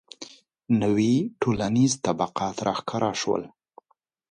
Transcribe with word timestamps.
•نوي 0.81 1.15
ټولنیز 1.41 1.91
طبقات 2.05 2.57
راښکاره 2.67 3.11
شول. 3.21 3.43